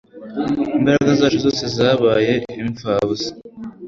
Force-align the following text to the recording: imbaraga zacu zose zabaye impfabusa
imbaraga 0.77 1.09
zacu 1.19 1.39
zose 1.45 1.63
zabaye 1.77 2.33
impfabusa 2.61 3.31